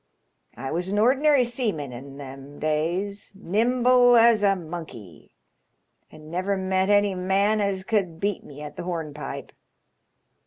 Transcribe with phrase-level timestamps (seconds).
[0.57, 5.35] I was an ordinary seaman in them days, nimble as a monkey,
[6.11, 9.51] and never met any man as could beat me at the hornpipe.